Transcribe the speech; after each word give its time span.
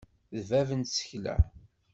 D 0.37 0.43
bab 0.49 0.69
n 0.79 0.81
tsekla. 0.83 1.35